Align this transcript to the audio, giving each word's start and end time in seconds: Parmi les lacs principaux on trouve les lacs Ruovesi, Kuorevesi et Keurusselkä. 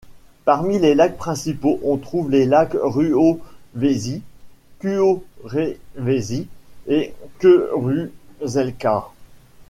Parmi 0.45 0.79
les 0.79 0.95
lacs 0.95 1.15
principaux 1.15 1.79
on 1.83 1.95
trouve 1.97 2.31
les 2.31 2.47
lacs 2.47 2.73
Ruovesi, 2.73 4.23
Kuorevesi 4.79 6.47
et 6.87 7.13
Keurusselkä. 7.37 9.03